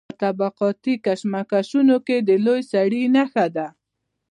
[0.09, 3.67] په طبقاتي کشمکشونو کې د لوی سړي نښه ده.